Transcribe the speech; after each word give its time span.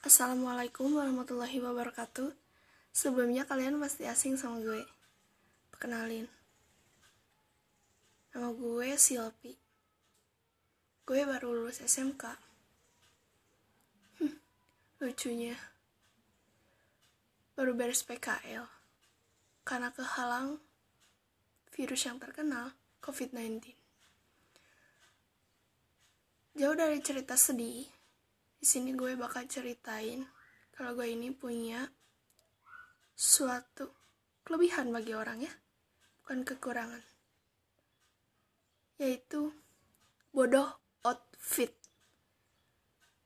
Assalamualaikum 0.00 0.96
warahmatullahi 0.96 1.60
wabarakatuh. 1.60 2.32
Sebelumnya 2.88 3.44
kalian 3.44 3.76
pasti 3.76 4.08
asing 4.08 4.40
sama 4.40 4.56
gue. 4.64 4.80
Perkenalin. 5.68 6.24
Nama 8.32 8.48
gue 8.48 8.96
Silpi. 8.96 9.52
Gue 11.04 11.20
baru 11.28 11.52
lulus 11.52 11.84
SMK. 11.84 12.32
Hmm, 14.24 14.40
lucunya. 15.04 15.60
Baru 17.52 17.76
beres 17.76 18.00
PKL. 18.00 18.64
Karena 19.68 19.92
kehalang 19.92 20.64
virus 21.76 22.08
yang 22.08 22.16
terkenal 22.16 22.72
COVID-19. 23.04 23.68
Jauh 26.56 26.72
dari 26.72 27.04
cerita 27.04 27.36
sedih, 27.36 27.99
di 28.60 28.68
sini 28.68 28.92
gue 28.92 29.16
bakal 29.16 29.48
ceritain 29.48 30.28
kalau 30.76 30.92
gue 30.92 31.08
ini 31.08 31.32
punya 31.32 31.88
suatu 33.16 33.88
kelebihan 34.44 34.88
bagi 34.88 35.12
orang 35.12 35.44
ya, 35.44 35.52
bukan 36.24 36.40
kekurangan. 36.40 37.04
Yaitu 38.96 39.52
bodoh 40.32 40.80
outfit. 41.04 41.76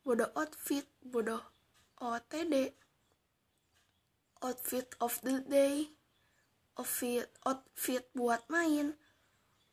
Bodoh 0.03 0.35
outfit, 0.35 0.87
bodoh 0.99 1.43
OTD. 2.03 2.75
Outfit 4.43 4.99
of 4.99 5.15
the 5.23 5.41
day. 5.47 5.95
Outfit 6.75 7.31
outfit 7.47 8.11
buat 8.19 8.43
main. 8.51 8.99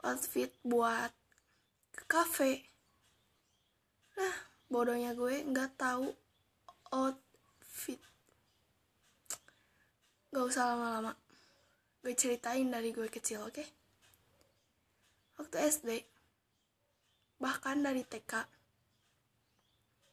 Outfit 0.05 0.54
buat 0.62 1.09
ke 1.98 2.04
cafe. 2.05 2.70
Nah, 4.21 4.51
bodohnya 4.71 5.11
gue 5.11 5.43
nggak 5.43 5.75
tahu 5.75 6.07
outfit 6.95 7.99
gak 10.32 10.48
usah 10.48 10.63
lama-lama. 10.71 11.12
Gue 11.99 12.15
ceritain 12.15 12.63
dari 12.71 12.96
gue 12.96 13.12
kecil 13.12 13.43
oke? 13.43 13.51
Okay? 13.51 13.68
waktu 15.41 15.57
SD 15.57 15.90
bahkan 17.41 17.81
dari 17.81 18.05
TK 18.05 18.46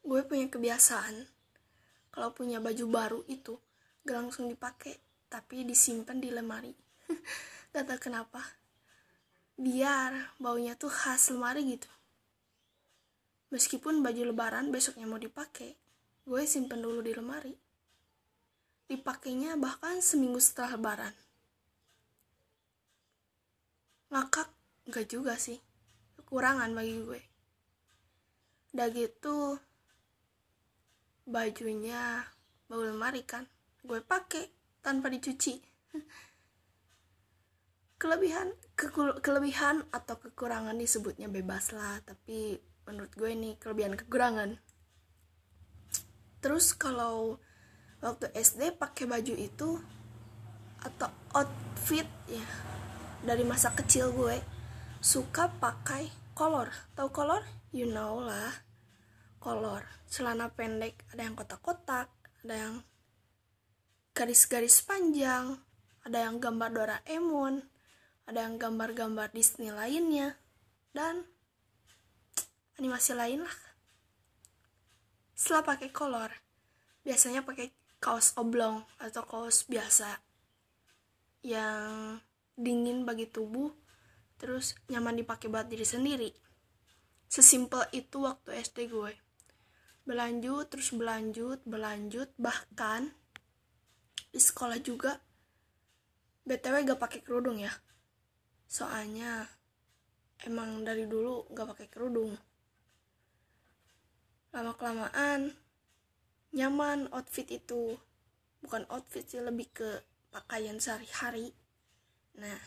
gue 0.09 0.21
punya 0.25 0.49
kebiasaan 0.49 1.29
kalau 2.09 2.33
punya 2.33 2.65
baju 2.65 2.85
baru 2.89 3.21
itu 3.29 3.61
gak 4.09 4.17
langsung 4.17 4.49
dipakai 4.49 4.97
tapi 5.29 5.69
disimpan 5.69 6.17
di 6.17 6.33
lemari. 6.33 6.73
Gak 7.77 7.85
tau 7.85 8.01
kenapa. 8.01 8.41
Biar 9.61 10.33
baunya 10.41 10.73
tuh 10.81 10.89
khas 10.89 11.29
lemari 11.29 11.77
gitu 11.77 11.93
Meskipun 13.49 14.05
baju 14.05 14.29
lebaran 14.29 14.69
besoknya 14.69 15.09
mau 15.09 15.17
dipakai, 15.17 15.73
gue 16.29 16.43
simpen 16.45 16.85
dulu 16.85 17.01
di 17.01 17.17
lemari. 17.17 17.57
Dipakainya 18.89 19.57
bahkan 19.57 20.05
seminggu 20.05 20.37
setelah 20.37 20.77
lebaran. 20.77 21.15
Ngakak 24.13 24.49
gak 24.93 25.09
juga 25.09 25.41
sih, 25.41 25.57
kekurangan 26.21 26.73
bagi 26.77 26.97
gue. 27.01 27.21
Udah 28.77 28.89
gitu, 28.93 29.57
bajunya 31.25 32.29
bau 32.69 32.85
lemari 32.85 33.25
kan, 33.25 33.49
gue 33.81 34.01
pakai 34.05 34.45
tanpa 34.85 35.09
dicuci. 35.09 35.57
kelebihan 37.99 38.55
kelebihan 39.19 39.83
atau 39.91 40.15
kekurangan 40.23 40.79
disebutnya 40.79 41.27
bebas 41.27 41.75
lah 41.75 41.99
tapi 42.07 42.63
menurut 42.89 43.13
gue 43.13 43.29
ini 43.29 43.61
kelebihan 43.61 43.93
kekurangan. 43.93 44.57
Terus 46.41 46.73
kalau 46.73 47.37
waktu 48.01 48.33
SD 48.33 48.81
pakai 48.81 49.05
baju 49.05 49.35
itu 49.37 49.77
atau 50.81 51.11
outfit 51.37 52.09
ya 52.25 52.47
dari 53.21 53.45
masa 53.45 53.77
kecil 53.77 54.17
gue 54.17 54.41
suka 55.05 55.53
pakai 55.61 56.09
kolor. 56.33 56.73
Tahu 56.97 57.13
kolor? 57.13 57.45
You 57.77 57.93
know 57.93 58.25
lah 58.25 58.65
kolor. 59.37 59.85
Celana 60.09 60.49
pendek 60.49 61.05
ada 61.13 61.29
yang 61.29 61.37
kotak-kotak 61.37 62.09
ada 62.49 62.55
yang 62.57 62.75
garis-garis 64.17 64.81
panjang 64.83 65.61
ada 66.03 66.25
yang 66.25 66.41
gambar 66.41 66.73
Doraemon 66.73 67.61
ada 68.25 68.49
yang 68.49 68.57
gambar-gambar 68.57 69.31
Disney 69.31 69.69
lainnya 69.71 70.35
dan 70.97 71.29
animasi 72.79 73.13
lain 73.19 73.43
lah. 73.43 73.59
Setelah 75.35 75.67
pakai 75.67 75.91
kolor 75.91 76.31
biasanya 77.03 77.43
pakai 77.43 77.75
kaos 77.99 78.39
oblong 78.39 78.87
atau 79.03 79.27
kaos 79.27 79.67
biasa 79.67 80.23
yang 81.43 82.19
dingin 82.55 83.03
bagi 83.03 83.27
tubuh 83.27 83.71
terus 84.39 84.79
nyaman 84.87 85.19
dipakai 85.19 85.51
buat 85.51 85.67
diri 85.67 85.83
sendiri. 85.83 86.31
Sesimpel 87.27 87.91
itu 87.91 88.23
waktu 88.23 88.63
SD 88.63 88.89
gue. 88.89 89.13
Berlanjut 90.07 90.71
terus 90.71 90.95
berlanjut 90.95 91.61
berlanjut 91.67 92.31
bahkan 92.39 93.11
di 94.31 94.41
sekolah 94.41 94.79
juga 94.79 95.19
btw 96.47 96.95
gak 96.95 97.03
pakai 97.03 97.21
kerudung 97.27 97.59
ya. 97.59 97.75
Soalnya 98.71 99.45
emang 100.47 100.87
dari 100.87 101.11
dulu 101.11 101.51
gak 101.51 101.75
pakai 101.75 101.89
kerudung 101.91 102.48
lama 104.55 104.73
kelamaan 104.77 105.55
nyaman 106.55 107.11
outfit 107.13 107.49
itu. 107.49 107.97
Bukan 108.65 108.89
outfit 108.91 109.25
sih 109.27 109.39
lebih 109.39 109.71
ke 109.71 109.89
pakaian 110.35 110.77
sehari-hari. 110.81 111.55
Nah 112.37 112.59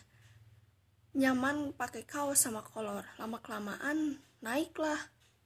nyaman 1.17 1.75
pakai 1.75 2.07
kaos 2.07 2.41
sama 2.41 2.63
kolor. 2.63 3.03
Lama 3.17 3.41
kelamaan 3.43 4.21
naiklah. 4.39 4.99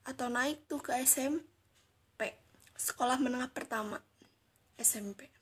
Atau 0.05 0.29
naik 0.29 0.69
tuh 0.69 0.77
ke 0.85 0.93
SMP 1.01 2.29
sekolah 2.77 3.17
menengah 3.17 3.49
pertama 3.49 3.97
SMP 4.77 5.35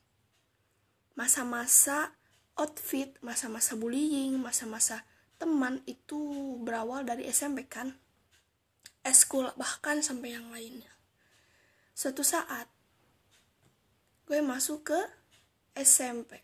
masa-masa 1.14 2.14
outfit, 2.58 3.18
masa-masa 3.22 3.78
bullying, 3.78 4.38
masa-masa 4.38 5.06
teman 5.38 5.82
itu 5.90 6.58
berawal 6.62 7.06
dari 7.06 7.26
SMP 7.30 7.66
kan? 7.66 7.94
Eskul 9.04 9.52
bahkan 9.60 10.00
sampai 10.00 10.36
yang 10.36 10.48
lainnya. 10.50 10.92
Suatu 11.92 12.24
saat 12.24 12.72
gue 14.26 14.40
masuk 14.40 14.88
ke 14.88 15.00
SMP. 15.76 16.40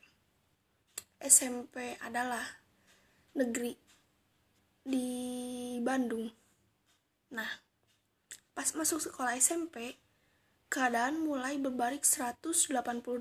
SMP 1.19 1.96
adalah 2.03 2.44
negeri 3.36 3.75
di 4.84 5.08
Bandung. 5.80 6.28
Nah, 7.31 7.52
pas 8.52 8.68
masuk 8.75 9.00
sekolah 9.00 9.40
SMP, 9.40 9.96
keadaan 10.69 11.24
mulai 11.24 11.58
berbalik 11.58 12.06
180 12.06 12.69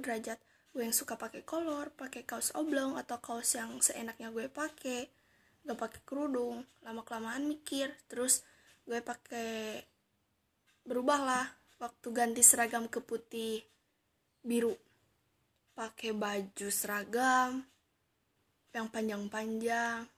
derajat 0.05 0.39
gue 0.77 0.85
yang 0.85 0.93
suka 0.93 1.17
pakai 1.17 1.43
kolor 1.49 1.91
pakai 1.97 2.29
kaos 2.29 2.53
oblong 2.53 3.01
atau 3.01 3.19
kaos 3.19 3.57
yang 3.57 3.81
seenaknya 3.81 4.29
gue 4.29 4.53
pakai 4.53 5.09
gak 5.65 5.81
pakai 5.81 6.01
kerudung 6.05 6.63
lama 6.85 7.03
kelamaan 7.03 7.49
mikir 7.49 7.91
terus 8.07 8.45
gue 8.89 9.05
pakai 9.05 9.85
berubah 10.89 11.21
lah 11.21 11.47
waktu 11.77 12.09
ganti 12.09 12.41
seragam 12.41 12.89
ke 12.89 13.05
putih 13.05 13.61
biru. 14.41 14.73
Pakai 15.77 16.17
baju 16.17 16.69
seragam 16.73 17.69
yang 18.73 18.89
panjang-panjang 18.89 20.09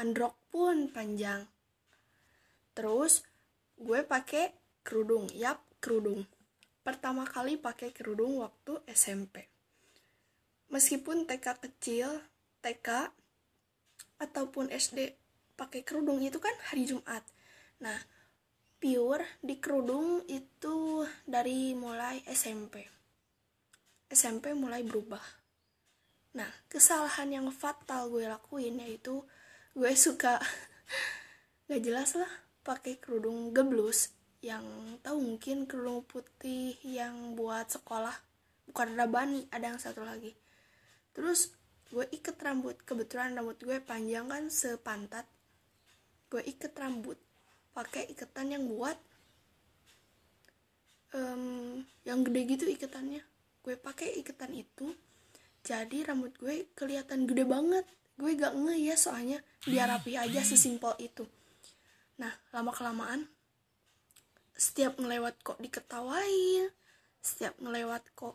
androk 0.00 0.34
pun 0.48 0.88
panjang. 0.88 1.44
Terus 2.72 3.20
gue 3.76 4.00
pakai 4.00 4.56
kerudung 4.80 5.28
yap 5.36 5.60
kerudung. 5.84 6.24
Pertama 6.80 7.28
kali 7.28 7.60
pakai 7.60 7.92
kerudung 7.92 8.40
waktu 8.40 8.80
SMP 8.88 9.58
meskipun 10.68 11.24
TK 11.24 11.46
kecil, 11.64 12.08
TK 12.60 13.12
ataupun 14.20 14.68
SD 14.68 15.16
pakai 15.58 15.82
kerudung 15.82 16.22
itu 16.22 16.38
kan 16.38 16.54
hari 16.70 16.86
Jumat. 16.86 17.24
Nah, 17.78 17.98
pure 18.78 19.38
di 19.38 19.62
kerudung 19.62 20.26
itu 20.26 21.06
dari 21.22 21.74
mulai 21.78 22.22
SMP. 22.26 22.82
SMP 24.10 24.50
mulai 24.54 24.82
berubah. 24.82 25.22
Nah, 26.34 26.50
kesalahan 26.66 27.30
yang 27.30 27.46
fatal 27.54 28.10
gue 28.10 28.26
lakuin 28.26 28.82
yaitu 28.82 29.22
gue 29.78 29.92
suka 29.94 30.42
gak 31.70 31.82
jelas 31.82 32.18
lah 32.18 32.30
pakai 32.66 32.98
kerudung 32.98 33.54
geblus 33.54 34.10
yang 34.42 34.62
tahu 35.02 35.18
mungkin 35.22 35.66
kerudung 35.66 36.02
putih 36.02 36.78
yang 36.82 37.38
buat 37.38 37.70
sekolah. 37.70 38.14
Bukan 38.70 38.98
ada 38.98 39.06
bani 39.06 39.46
ada 39.54 39.70
yang 39.70 39.78
satu 39.78 40.02
lagi. 40.02 40.34
Terus 41.14 41.54
gue 41.94 42.06
iket 42.10 42.38
rambut. 42.42 42.74
Kebetulan 42.82 43.38
rambut 43.38 43.58
gue 43.62 43.78
panjang 43.82 44.26
kan 44.26 44.50
sepantat. 44.50 45.26
Gue 46.26 46.42
iket 46.42 46.74
rambut 46.74 47.18
pakai 47.78 48.10
iketan 48.10 48.50
yang 48.50 48.66
buat 48.66 48.98
um, 51.14 51.86
yang 52.02 52.26
gede 52.26 52.58
gitu 52.58 52.64
iketannya. 52.66 53.22
Gue 53.62 53.78
pakai 53.78 54.18
iketan 54.18 54.50
itu 54.50 54.90
jadi 55.62 56.10
rambut 56.10 56.34
gue 56.42 56.66
kelihatan 56.74 57.30
gede 57.30 57.46
banget. 57.46 57.86
Gue 58.18 58.34
gak 58.34 58.58
nge 58.58 58.74
ya 58.82 58.96
soalnya 58.98 59.38
biar 59.62 59.86
rapi 59.86 60.18
aja 60.18 60.42
sesimpel 60.42 60.98
itu. 60.98 61.22
Nah 62.18 62.34
lama 62.50 62.74
kelamaan 62.74 63.30
setiap 64.58 64.98
ngelewat 64.98 65.38
kok 65.46 65.62
diketawain 65.62 66.74
setiap 67.22 67.54
ngelewat 67.62 68.02
kok 68.18 68.34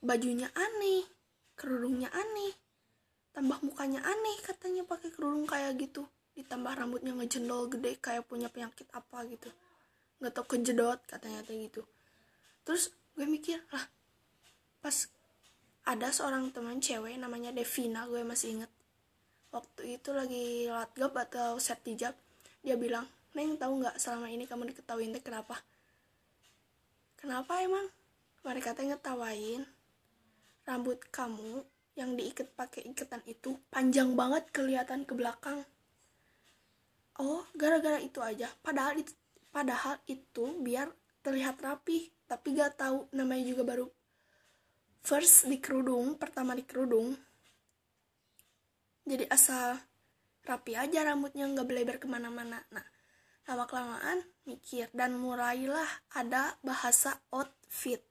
bajunya 0.00 0.48
aneh 0.56 1.04
kerudungnya 1.52 2.08
aneh 2.08 2.56
tambah 3.36 3.60
mukanya 3.60 4.00
aneh 4.00 4.40
katanya 4.40 4.88
pakai 4.88 5.12
kerudung 5.12 5.44
kayak 5.44 5.76
gitu 5.76 6.08
ditambah 6.36 6.72
rambutnya 6.76 7.16
ngejendol 7.16 7.72
gede 7.72 7.96
kayak 7.96 8.28
punya 8.28 8.52
penyakit 8.52 8.84
apa 8.92 9.24
gitu. 9.26 9.48
Nggak 10.20 10.32
tau 10.36 10.44
kejedot 10.44 11.00
katanya 11.08 11.40
kayak 11.42 11.72
gitu. 11.72 11.82
Terus 12.68 12.92
gue 13.16 13.24
mikir 13.24 13.58
lah 13.72 13.88
pas 14.84 15.08
ada 15.88 16.12
seorang 16.12 16.52
teman 16.52 16.78
cewek 16.78 17.16
namanya 17.16 17.50
Devina 17.56 18.04
gue 18.04 18.20
masih 18.22 18.60
inget. 18.60 18.72
Waktu 19.50 19.96
itu 19.96 20.12
lagi 20.12 20.68
latgab 20.68 21.16
atau 21.16 21.56
set 21.56 21.80
hijab 21.88 22.12
dia 22.60 22.76
bilang 22.76 23.08
neng 23.32 23.56
tahu 23.56 23.80
nggak 23.80 23.96
selama 23.96 24.28
ini 24.28 24.44
kamu 24.44 24.76
diketawain 24.76 25.16
deh 25.16 25.24
kenapa? 25.24 25.56
Kenapa 27.16 27.64
emang? 27.64 27.88
Mereka 28.44 28.76
teh 28.76 28.84
ngetawain 28.84 29.64
rambut 30.66 30.98
kamu 31.08 31.62
yang 31.96 32.18
diikat 32.18 32.52
pakai 32.52 32.84
ikatan 32.92 33.22
itu 33.24 33.56
panjang 33.72 34.12
banget 34.18 34.50
kelihatan 34.52 35.06
ke 35.06 35.14
belakang 35.16 35.64
oh 37.22 37.44
gara-gara 37.56 38.00
itu 38.00 38.18
aja. 38.20 38.50
Padahal 38.60 39.00
itu 39.00 39.12
padahal 39.52 39.96
itu 40.04 40.44
biar 40.60 40.92
terlihat 41.24 41.60
rapi 41.60 42.12
tapi 42.28 42.56
gak 42.56 42.80
tahu. 42.80 43.08
Namanya 43.16 43.44
juga 43.46 43.62
baru 43.64 43.86
first 45.06 45.46
di 45.46 45.62
kerudung 45.62 46.18
pertama 46.18 46.52
di 46.52 46.66
kerudung. 46.66 47.14
Jadi 49.06 49.22
asal 49.30 49.78
rapi 50.42 50.74
aja 50.74 51.06
rambutnya 51.06 51.46
nggak 51.46 51.66
belebar 51.66 51.96
ke 52.02 52.10
mana-mana. 52.10 52.58
Nah 52.74 52.86
lama 53.46 53.64
kelamaan 53.70 54.26
mikir 54.42 54.90
dan 54.90 55.14
mulailah 55.14 55.86
ada 56.10 56.58
bahasa 56.66 57.22
outfit. 57.30 58.02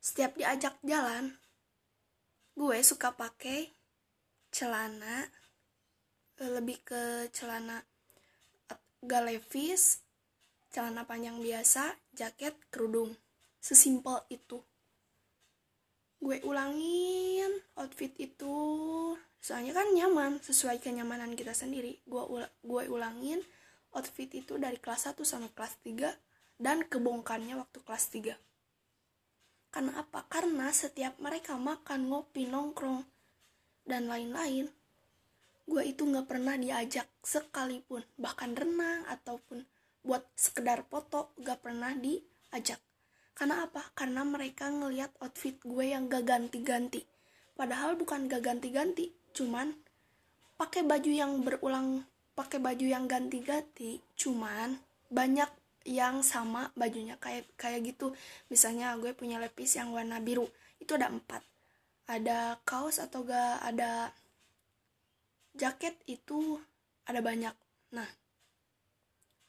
Setiap 0.00 0.40
diajak 0.40 0.80
jalan 0.80 1.36
gue 2.56 2.78
suka 2.80 3.12
pakai 3.12 3.76
celana 4.48 5.28
lebih 6.42 6.82
ke 6.82 7.30
celana 7.30 7.82
galevis 9.04 10.02
celana 10.74 11.06
panjang 11.06 11.38
biasa 11.38 11.94
jaket 12.16 12.58
kerudung. 12.74 13.14
Sesimpel 13.62 14.20
itu. 14.28 14.58
Gue 16.18 16.42
ulangin 16.42 17.48
outfit 17.78 18.10
itu. 18.18 18.54
Soalnya 19.38 19.76
kan 19.76 19.92
nyaman 19.94 20.42
sesuai 20.42 20.82
kenyamanan 20.82 21.38
kita 21.38 21.54
sendiri. 21.54 22.02
Gue 22.08 22.24
ul 22.26 22.42
gue 22.64 22.82
ulangin 22.90 23.38
outfit 23.94 24.28
itu 24.34 24.58
dari 24.58 24.76
kelas 24.82 25.14
1 25.14 25.22
sampai 25.22 25.52
kelas 25.54 25.74
3 25.86 26.10
dan 26.58 26.82
kebongkarnya 26.88 27.54
waktu 27.60 27.78
kelas 27.86 28.10
3 28.10 28.34
karena 29.74 29.90
apa? 29.98 30.22
Karena 30.30 30.70
setiap 30.70 31.18
mereka 31.18 31.58
makan, 31.58 32.06
ngopi, 32.06 32.46
nongkrong, 32.46 33.02
dan 33.82 34.06
lain-lain, 34.06 34.70
gue 35.64 35.82
itu 35.84 36.04
gak 36.04 36.28
pernah 36.28 36.54
diajak 36.56 37.08
sekalipun. 37.24 38.04
Bahkan 38.20 38.50
renang 38.56 39.08
ataupun 39.08 39.64
buat 40.04 40.24
sekedar 40.36 40.84
foto 40.86 41.32
gak 41.40 41.64
pernah 41.64 41.96
diajak. 41.96 42.80
Karena 43.34 43.66
apa? 43.66 43.82
Karena 43.96 44.22
mereka 44.22 44.70
ngeliat 44.70 45.10
outfit 45.24 45.56
gue 45.64 45.90
yang 45.90 46.06
gak 46.06 46.28
ganti-ganti. 46.28 47.02
Padahal 47.54 47.96
bukan 47.98 48.26
gak 48.26 48.42
ganti-ganti, 48.42 49.14
cuman 49.30 49.74
pakai 50.58 50.82
baju 50.82 51.10
yang 51.10 51.42
berulang, 51.42 52.02
pakai 52.34 52.58
baju 52.58 52.86
yang 52.86 53.06
ganti-ganti, 53.06 54.02
cuman 54.18 54.78
banyak 55.10 55.50
yang 55.84 56.24
sama 56.24 56.72
bajunya 56.72 57.20
kayak 57.20 57.44
kayak 57.60 57.84
gitu 57.84 58.16
misalnya 58.48 58.96
gue 58.96 59.12
punya 59.12 59.36
lepis 59.36 59.76
yang 59.76 59.92
warna 59.92 60.16
biru 60.16 60.48
itu 60.80 60.96
ada 60.96 61.12
empat 61.12 61.44
ada 62.08 62.56
kaos 62.64 62.96
atau 63.00 63.24
gak 63.24 63.60
ada 63.60 64.08
jaket 65.54 65.94
itu 66.10 66.58
ada 67.06 67.22
banyak. 67.22 67.54
Nah 67.94 68.08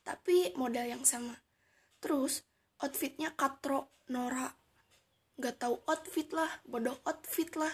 tapi 0.05 0.53
model 0.53 0.85
yang 0.85 1.03
sama. 1.03 1.33
Terus 1.97 2.45
outfitnya 2.79 3.33
katro 3.33 3.89
Nora 4.13 4.45
gak 5.35 5.59
tahu 5.59 5.75
outfit 5.89 6.29
lah 6.31 6.61
bodoh 6.63 7.01
outfit 7.09 7.49
lah. 7.57 7.73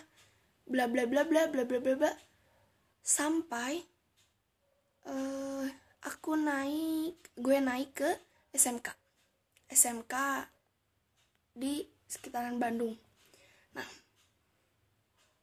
Bla 0.64 0.88
bla 0.88 1.04
bla 1.04 1.28
bla 1.28 1.52
bla 1.52 1.68
bla 1.68 1.80
bla 1.84 1.94
bla. 2.00 2.12
Sampai 3.04 3.84
uh, 5.06 5.68
aku 6.08 6.40
naik 6.40 7.36
gue 7.36 7.58
naik 7.60 7.92
ke 7.98 8.10
SMK 8.56 8.88
SMK 9.72 10.16
di 11.52 11.84
sekitaran 12.08 12.56
Bandung. 12.56 12.96
Nah 13.76 13.88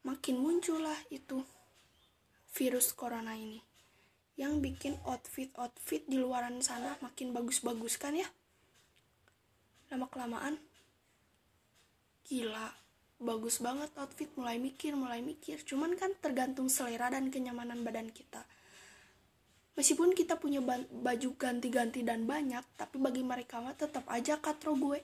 makin 0.08 0.40
muncullah 0.40 0.96
itu 1.12 1.44
virus 2.54 2.94
corona 2.96 3.36
ini. 3.36 3.60
Yang 4.38 4.52
bikin 4.62 4.94
outfit-outfit 5.02 6.06
di 6.06 6.16
luaran 6.16 6.62
sana 6.62 6.94
makin 7.02 7.34
bagus-bagus 7.34 7.98
kan 7.98 8.14
ya? 8.14 8.28
Lama 9.90 10.06
kelamaan 10.06 10.56
gila. 12.28 12.70
Bagus 13.18 13.58
banget 13.58 13.90
outfit 13.98 14.30
mulai 14.38 14.62
mikir 14.62 14.94
mulai 14.94 15.20
mikir. 15.24 15.58
Cuman 15.66 15.98
kan 15.98 16.14
tergantung 16.22 16.70
selera 16.70 17.10
dan 17.10 17.34
kenyamanan 17.34 17.82
badan 17.82 18.14
kita. 18.14 18.46
Meskipun 19.74 20.14
kita 20.14 20.38
punya 20.38 20.62
baju 20.62 21.28
ganti-ganti 21.34 22.06
dan 22.06 22.26
banyak 22.26 22.62
tapi 22.78 22.98
bagi 23.02 23.26
mereka 23.26 23.58
mah 23.58 23.74
tetap 23.74 24.06
aja 24.06 24.38
katro 24.38 24.78
gue. 24.78 25.02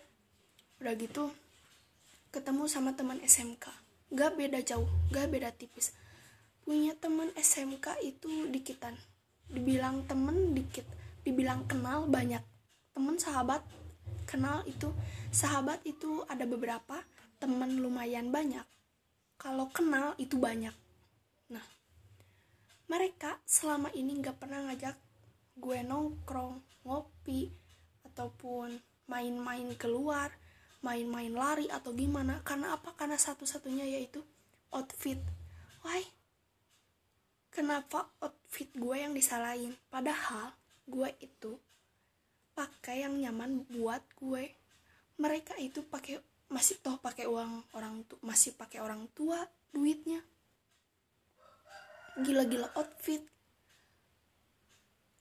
Udah 0.79 0.95
gitu 0.95 1.35
ketemu 2.35 2.67
sama 2.67 2.91
teman 2.99 3.23
SMK 3.23 3.71
gak 4.11 4.35
beda 4.35 4.59
jauh 4.67 4.91
gak 5.15 5.31
beda 5.31 5.55
tipis 5.55 5.95
punya 6.65 6.97
teman 6.97 7.29
SMK 7.37 8.01
itu 8.01 8.49
dikitan. 8.49 8.97
Dibilang 9.53 10.09
temen 10.09 10.57
dikit 10.57 10.89
dibilang 11.23 11.69
kenal 11.69 12.09
banyak. 12.09 12.41
Temen 12.97 13.17
sahabat 13.21 13.61
kenal 14.25 14.65
itu 14.65 14.89
sahabat 15.29 15.85
itu 15.85 16.25
ada 16.27 16.49
beberapa 16.49 17.05
temen 17.37 17.79
lumayan 17.79 18.33
banyak. 18.33 18.65
Kalau 19.37 19.69
kenal 19.71 20.17
itu 20.17 20.41
banyak. 20.41 20.73
Nah 21.53 21.67
mereka 22.89 23.39
selama 23.45 23.93
ini 23.93 24.21
nggak 24.21 24.41
pernah 24.41 24.65
ngajak 24.69 24.97
gue 25.55 25.79
nongkrong 25.87 26.59
ngopi 26.89 27.53
ataupun 28.09 28.75
main-main 29.07 29.69
keluar 29.77 30.33
main-main 30.85 31.33
lari 31.33 31.67
atau 31.73 31.97
gimana. 31.97 32.45
Karena 32.45 32.77
apa? 32.77 32.93
Karena 32.93 33.17
satu-satunya 33.17 33.89
yaitu 33.89 34.21
outfit. 34.69 35.17
Why 35.81 36.05
kenapa 37.55 38.11
outfit 38.19 38.67
gue 38.75 38.97
yang 38.99 39.15
disalahin? 39.15 39.79
Padahal 39.87 40.51
gue 40.91 41.09
itu 41.23 41.55
pakai 42.59 43.07
yang 43.07 43.15
nyaman 43.17 43.63
buat 43.71 44.03
gue 44.19 44.51
mereka 45.19 45.55
itu 45.63 45.87
pakai 45.87 46.19
masih 46.51 46.79
toh 46.83 46.99
pakai 46.99 47.31
uang 47.31 47.63
orang 47.79 48.03
tuh 48.11 48.19
masih 48.27 48.55
pakai 48.59 48.83
orang 48.83 49.07
tua 49.15 49.39
duitnya. 49.71 50.19
Gila-gila 52.19 52.71
outfit. 52.75 53.23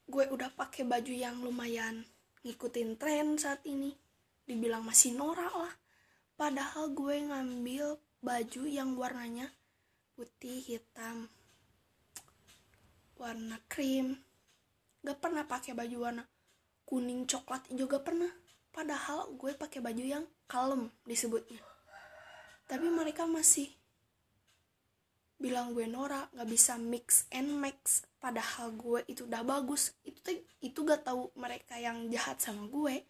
Gue 0.09 0.29
udah 0.29 0.49
pakai 0.53 0.85
baju 0.85 1.13
yang 1.13 1.41
lumayan 1.41 2.05
ngikutin 2.45 2.97
tren 2.97 3.37
saat 3.37 3.61
ini. 3.65 3.93
Dibilang 4.45 4.85
masih 4.85 5.13
norak 5.13 5.53
lah. 5.53 5.73
Padahal 6.37 6.93
gue 6.93 7.15
ngambil 7.17 7.97
baju 8.21 8.61
yang 8.65 8.93
warnanya 8.97 9.49
putih 10.13 10.61
hitam 10.61 11.29
warna 13.23 13.55
krim. 13.71 14.19
Gak 14.99 15.23
pernah 15.23 15.47
pakai 15.47 15.71
baju 15.71 15.97
warna 16.03 16.23
kuning 16.83 17.23
coklat 17.23 17.63
juga 17.71 18.03
pernah. 18.03 18.29
Padahal 18.75 19.31
gue 19.39 19.55
pakai 19.55 19.79
baju 19.79 20.03
yang 20.03 20.25
kalem 20.51 20.91
disebutnya. 21.07 21.61
Tapi 22.67 22.87
mereka 22.91 23.23
masih 23.23 23.71
bilang 25.39 25.75
gue 25.75 25.83
Nora 25.89 26.31
nggak 26.31 26.47
bisa 26.47 26.79
mix 26.79 27.27
and 27.35 27.51
max 27.51 28.07
padahal 28.21 28.75
gue 28.75 28.99
itu 29.07 29.23
udah 29.23 29.41
bagus. 29.41 29.95
Itu 30.03 30.35
itu 30.59 30.79
gak 30.83 31.07
tahu 31.07 31.31
mereka 31.39 31.79
yang 31.79 32.11
jahat 32.11 32.43
sama 32.43 32.67
gue. 32.67 33.03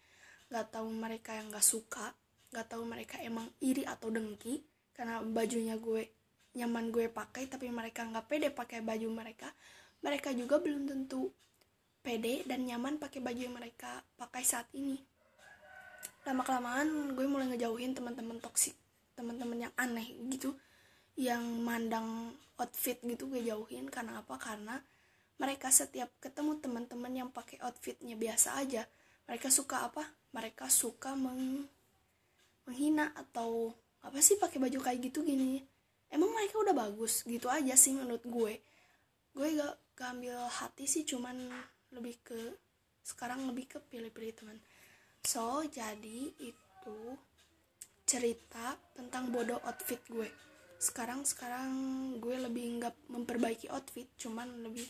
Gak 0.50 0.74
tahu 0.74 0.90
mereka 0.90 1.34
yang 1.34 1.50
gak 1.50 1.64
suka. 1.64 2.14
Gak 2.54 2.70
tahu 2.70 2.86
mereka 2.86 3.18
emang 3.22 3.50
iri 3.58 3.82
atau 3.86 4.10
dengki. 4.10 4.62
Karena 4.94 5.22
bajunya 5.22 5.74
gue 5.78 6.06
nyaman 6.54 6.94
gue 6.94 7.10
pakai 7.10 7.50
tapi 7.50 7.66
mereka 7.66 8.06
nggak 8.06 8.30
pede 8.30 8.48
pakai 8.54 8.78
baju 8.78 9.10
mereka 9.10 9.50
mereka 10.04 10.36
juga 10.36 10.60
belum 10.60 10.84
tentu 10.84 11.32
pede 12.04 12.44
dan 12.44 12.68
nyaman 12.68 13.00
pakai 13.00 13.24
baju 13.24 13.40
yang 13.40 13.56
mereka 13.56 14.04
pakai 14.20 14.44
saat 14.44 14.68
ini. 14.76 15.00
Lama 16.28 16.44
kelamaan 16.44 17.16
gue 17.16 17.24
mulai 17.24 17.48
ngejauhin 17.50 17.96
teman-teman 17.96 18.36
toksik 18.38 18.76
teman-teman 19.16 19.70
yang 19.70 19.74
aneh 19.78 20.10
gitu 20.28 20.52
yang 21.14 21.40
mandang 21.62 22.34
outfit 22.60 23.00
gitu 23.00 23.32
gue 23.32 23.40
jauhin. 23.40 23.88
Karena 23.88 24.20
apa? 24.20 24.36
Karena 24.36 24.76
mereka 25.40 25.72
setiap 25.72 26.12
ketemu 26.20 26.60
teman-teman 26.60 27.12
yang 27.12 27.28
pakai 27.32 27.56
outfitnya 27.64 28.14
biasa 28.14 28.60
aja 28.60 28.84
mereka 29.24 29.48
suka 29.48 29.88
apa? 29.88 30.04
Mereka 30.36 30.68
suka 30.68 31.16
meng 31.16 31.64
menghina 32.64 33.12
atau 33.12 33.76
apa 34.04 34.20
sih 34.20 34.36
pakai 34.36 34.60
baju 34.60 34.78
kayak 34.80 35.00
gitu 35.00 35.24
gini. 35.24 35.64
Emang 36.12 36.32
mereka 36.32 36.60
udah 36.60 36.76
bagus 36.76 37.24
gitu 37.24 37.48
aja 37.48 37.72
sih 37.76 37.96
menurut 37.96 38.24
gue. 38.24 38.60
Gue 39.34 39.48
gak, 39.56 39.74
gak 39.94 40.18
ambil 40.18 40.38
hati 40.50 40.84
sih 40.90 41.06
cuman 41.06 41.50
lebih 41.94 42.18
ke 42.26 42.38
sekarang 43.04 43.46
lebih 43.46 43.68
ke 43.68 43.78
pilih-pilih 43.78 44.34
teman. 44.34 44.58
So 45.24 45.62
jadi 45.68 46.32
itu 46.40 46.98
cerita 48.04 48.76
tentang 48.92 49.32
bodoh 49.32 49.60
outfit 49.64 50.00
gue. 50.08 50.28
Sekarang 50.80 51.24
sekarang 51.24 51.70
gue 52.20 52.36
lebih 52.36 52.80
nggak 52.80 53.08
memperbaiki 53.08 53.72
outfit 53.72 54.08
cuman 54.20 54.64
lebih 54.64 54.84